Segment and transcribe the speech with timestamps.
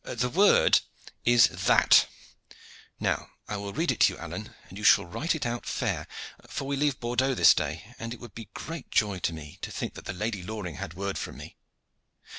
[0.03, 0.81] The word
[1.25, 2.07] is 'that.'
[2.99, 6.07] Now I will read it to you, Alleyne, and you shall write it out fair;
[6.49, 9.69] for we leave Bordeaux this day, and it would be great joy to me to
[9.71, 11.55] think that the Lady Loring had word from me."